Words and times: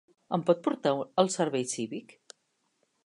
Em 0.37 0.45
pot 0.47 0.63
portar 0.67 0.93
al 1.23 1.29
servei 1.35 1.67
cívic? 1.75 2.17